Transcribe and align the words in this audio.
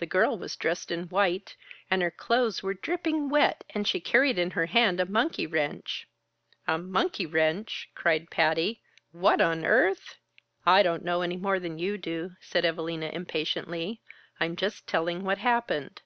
The 0.00 0.06
girl 0.06 0.36
was 0.36 0.56
dressed 0.56 0.90
in 0.90 1.04
white 1.10 1.54
and 1.88 2.02
her 2.02 2.10
clothes 2.10 2.60
were 2.60 2.74
dripping 2.74 3.28
wet, 3.28 3.62
and 3.70 3.86
she 3.86 4.00
carried 4.00 4.36
in 4.36 4.50
her 4.50 4.66
hand 4.66 4.98
a 4.98 5.06
monkey 5.06 5.46
wrench." 5.46 6.08
"A 6.66 6.76
monkey 6.76 7.24
wrench!" 7.24 7.88
cried 7.94 8.32
Patty. 8.32 8.80
"What 9.12 9.40
on 9.40 9.64
earth" 9.64 10.16
"I 10.66 10.82
don't 10.82 11.04
know 11.04 11.22
any 11.22 11.36
more 11.36 11.60
than 11.60 11.78
you 11.78 11.96
do," 11.96 12.32
said 12.40 12.64
Evalina 12.64 13.10
impatiently. 13.10 14.00
"I'm 14.40 14.56
just 14.56 14.88
telling 14.88 15.22
what 15.22 15.38
happened. 15.38 16.02